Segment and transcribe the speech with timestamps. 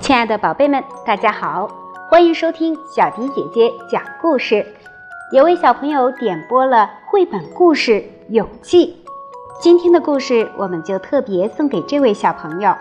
[0.00, 1.68] 亲爱的宝贝们，大家好，
[2.10, 4.66] 欢迎收听小迪姐姐讲故事。
[5.32, 7.92] 有位小朋友点播了绘本故事
[8.28, 8.86] 《勇气》，
[9.62, 12.74] 今天的故事我们就特别送给这位小朋友。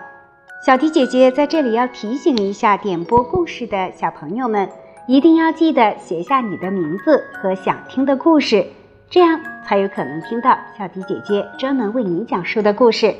[0.65, 4.69] 小迪姐姐在这里要提醒一下点播故事的小朋友们，
[5.07, 8.67] 一定要记得写下你的名字和想听的故事，
[9.11, 13.13] 这样才有可能听到小迪姐姐专门为你讲述的故事。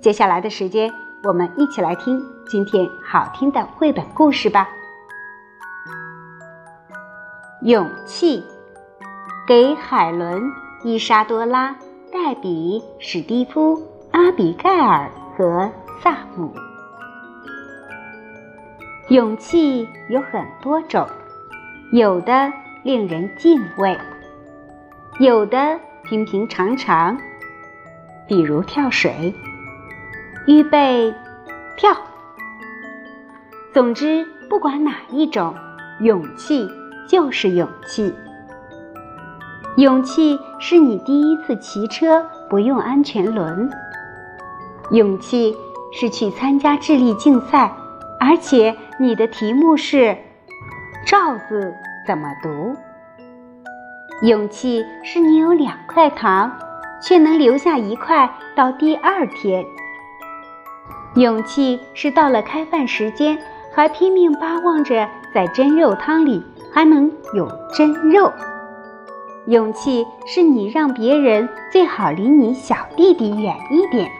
[0.00, 0.90] 接下来的时间，
[1.22, 2.18] 我们一起来听。
[2.48, 4.66] 今天好听的绘本故事吧，
[7.66, 8.40] 《勇气》
[9.46, 10.50] 给海伦、
[10.82, 11.76] 伊莎多拉、
[12.10, 13.78] 黛比、史蒂夫、
[14.12, 15.70] 阿比盖尔和
[16.02, 16.50] 萨姆。
[19.10, 21.06] 勇气有很多种，
[21.92, 22.50] 有的
[22.82, 23.94] 令人敬畏，
[25.18, 27.18] 有的平平常常，
[28.28, 29.34] 比如跳水。
[30.46, 31.12] 预备，
[31.76, 31.90] 跳！
[33.74, 35.52] 总之，不管哪一种，
[36.02, 36.68] 勇气
[37.08, 38.14] 就是勇气。
[39.76, 43.68] 勇气是你第一次骑车不用安全轮。
[44.92, 45.56] 勇气
[45.92, 47.72] 是去参加智力竞赛，
[48.20, 50.16] 而且你的题目是
[51.04, 51.74] “赵”字
[52.06, 52.76] 怎么读。
[54.22, 56.50] 勇气是你有两块糖，
[57.00, 59.64] 却能留下一块到第二天。
[61.14, 63.38] 勇气是到了开饭时间。
[63.70, 68.32] 还拼命巴望着，在蒸肉汤里还能有蒸肉。
[69.46, 74.10] 勇气是你让别人最好离你小弟弟远一点。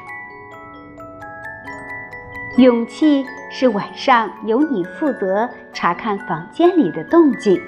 [2.59, 7.61] 勇气是晚上由你负责查看房间里的动静。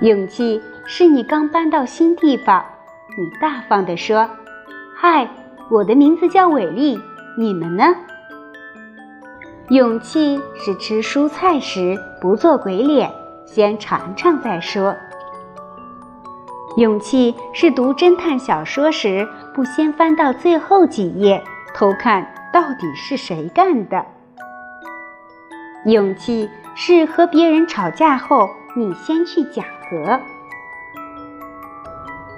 [0.00, 2.62] 勇气是你刚搬到新地方，
[3.16, 4.28] 你大方地说
[4.94, 5.26] ：“嗨，
[5.70, 7.00] 我的名字叫伟丽，
[7.38, 7.84] 你们呢？”
[9.70, 13.10] 勇气是吃蔬菜时不做鬼脸，
[13.46, 14.94] 先尝尝再说。
[16.76, 21.42] 勇气是读侦探小说时不先翻到最后几页，
[21.74, 24.04] 偷看到底是谁干的。
[25.86, 30.20] 勇气是和别人吵架后，你先去讲和。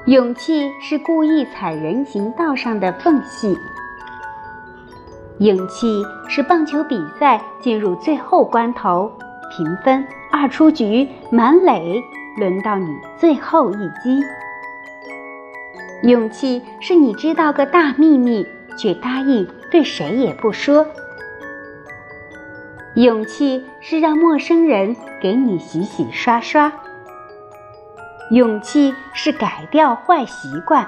[0.07, 3.59] 勇气是故意踩人行道上的缝隙。
[5.39, 9.13] 勇气是棒球比赛进入最后关头，
[9.55, 12.03] 平分二出局满垒，
[12.39, 14.21] 轮到你最后一击。
[16.03, 20.87] 勇气是你知道个大秘密，却答应对谁也不说。
[22.95, 26.73] 勇气是让陌生人给你洗洗刷刷。
[28.31, 30.87] 勇气是改掉坏习惯。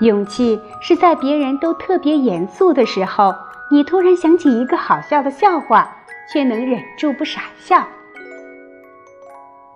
[0.00, 3.34] 勇气是在别人都特别严肃的时候，
[3.70, 5.96] 你突然想起一个好笑的笑话，
[6.32, 7.86] 却能忍住不傻笑。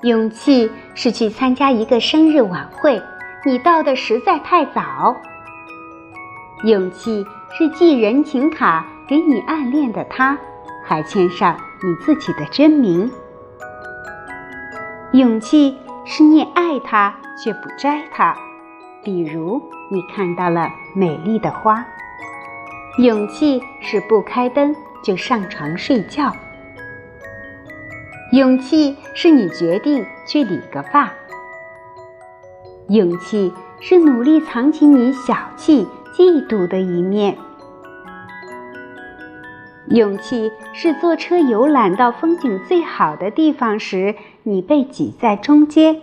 [0.02, 3.02] 勇气是去参加一个生日晚会，
[3.44, 5.14] 你到的实在太早。
[6.64, 10.38] 勇气是寄人情卡给你暗恋的他，
[10.84, 13.10] 还签上你自己的真名。
[15.12, 18.36] 勇气是你爱他却不摘它。
[19.02, 19.60] 比如，
[19.90, 21.84] 你看到了美丽的花。
[22.98, 26.32] 勇气是不开灯就上床睡觉。
[28.32, 31.10] 勇气是你决定去理个发。
[32.88, 37.36] 勇气是努力藏起你小气、嫉妒的一面。
[39.90, 44.14] 勇气是坐车游览到风景最好的地方时，
[44.44, 46.02] 你被挤在中间。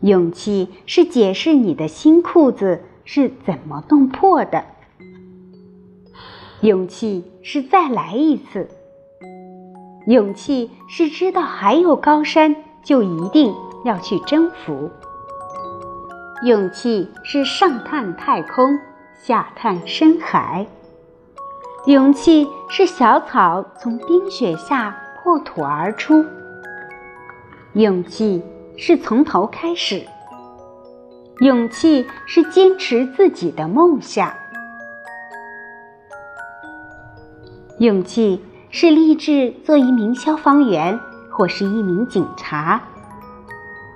[0.00, 4.64] 勇气是解释你的新裤子是怎么弄破的。
[6.62, 8.70] 勇气是再来一次。
[10.06, 14.90] 勇气是知道还有高山，就一定要去征服。
[16.44, 18.78] 勇气是上探太空，
[19.18, 20.66] 下探深海。
[21.86, 26.24] 勇气是小草从冰雪下破土而出。
[27.74, 28.42] 勇气。
[28.76, 30.04] 是从头开始。
[31.40, 34.32] 勇气是坚持自己的梦想。
[37.78, 38.40] 勇气
[38.70, 40.98] 是立志做一名消防员
[41.30, 42.80] 或是一名警察。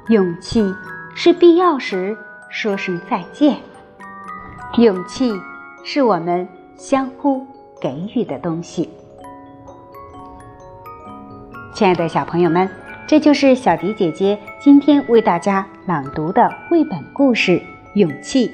[0.09, 0.75] 勇气
[1.15, 2.17] 是必要时
[2.51, 3.57] 说声再见。
[4.79, 5.41] 勇气
[5.85, 6.47] 是我们
[6.77, 7.47] 相互
[7.81, 8.89] 给予的东西。
[11.75, 12.69] 亲爱的小朋友们。
[13.09, 17.53] 这就是小迪姐姐今天为大家朗读的绘本故事
[17.95, 18.49] 《勇气》。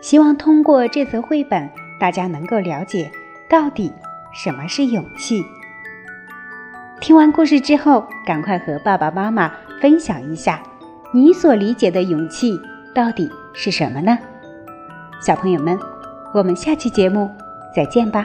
[0.00, 1.68] 希望通过这则绘本，
[1.98, 3.10] 大家能够了解
[3.50, 3.92] 到底
[4.32, 5.44] 什么是勇气。
[7.00, 10.62] 听完故事之后，赶快和爸爸妈妈分享一下，
[11.12, 12.56] 你所理解的勇气
[12.94, 14.16] 到底是什么呢？
[15.20, 15.76] 小朋友们，
[16.32, 17.28] 我们下期节目
[17.74, 18.24] 再见吧。